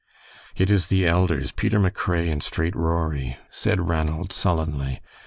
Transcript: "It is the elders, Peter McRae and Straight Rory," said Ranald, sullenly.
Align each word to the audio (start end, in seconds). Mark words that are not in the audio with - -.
"It 0.55 0.71
is 0.71 0.87
the 0.87 1.05
elders, 1.05 1.51
Peter 1.51 1.79
McRae 1.79 2.31
and 2.31 2.41
Straight 2.41 2.75
Rory," 2.75 3.37
said 3.51 3.87
Ranald, 3.87 4.33
sullenly. 4.33 4.99